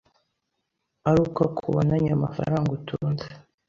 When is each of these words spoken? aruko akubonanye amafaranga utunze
aruko 1.09 1.39
akubonanye 1.49 2.09
amafaranga 2.13 2.69
utunze 2.77 3.27